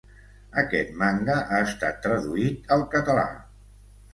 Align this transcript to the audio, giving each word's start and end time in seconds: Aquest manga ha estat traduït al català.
Aquest 0.61 0.95
manga 1.01 1.35
ha 1.41 1.59
estat 1.67 1.99
traduït 2.07 2.75
al 2.77 2.87
català. 2.97 3.27